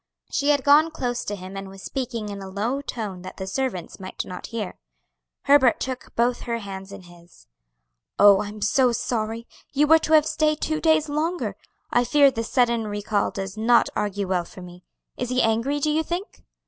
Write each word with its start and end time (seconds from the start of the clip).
She 0.31 0.49
had 0.49 0.63
gone 0.63 0.89
close 0.89 1.23
to 1.25 1.35
him 1.35 1.55
and 1.55 1.69
was 1.69 1.83
speaking 1.83 2.29
in 2.29 2.41
a 2.41 2.49
low 2.49 2.81
tone 2.81 3.21
that 3.21 3.37
the 3.37 3.45
servants 3.45 3.99
might 3.99 4.25
not 4.25 4.47
hear. 4.47 4.79
Herbert 5.43 5.79
took 5.79 6.15
both 6.15 6.41
her 6.49 6.57
hands 6.57 6.91
in 6.91 7.03
his. 7.03 7.45
"Oh, 8.17 8.39
I 8.41 8.47
am 8.47 8.63
so 8.63 8.93
sorry! 8.93 9.45
You 9.73 9.85
were 9.85 9.99
to 9.99 10.13
have 10.13 10.25
stayed 10.25 10.59
two 10.59 10.81
days 10.81 11.07
longer. 11.07 11.55
I 11.91 12.03
fear 12.03 12.31
this 12.31 12.49
sudden 12.49 12.87
recall 12.87 13.29
does 13.29 13.55
not 13.57 13.89
argue 13.95 14.27
well 14.27 14.43
for 14.45 14.63
me. 14.63 14.83
Is 15.17 15.29
he 15.29 15.43
angry, 15.43 15.79
do 15.79 15.91
you 15.91 16.01
think?" 16.01 16.43